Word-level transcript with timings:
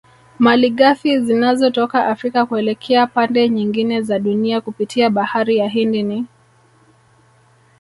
Malighafi 0.39 1.19
zinazotoka 1.19 2.07
Afrika 2.07 2.45
kuelekea 2.45 3.07
pande 3.07 3.49
nyingine 3.49 4.01
za 4.01 4.19
Dunia 4.19 4.61
kupitia 4.61 5.09
bahari 5.09 5.57
ya 5.57 5.67
Hindi 5.69 6.03
ni 6.03 6.25